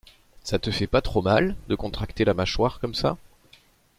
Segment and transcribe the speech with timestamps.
[0.43, 3.17] Ça te fait pas trop mal, de contracter la mâchoire comme ça?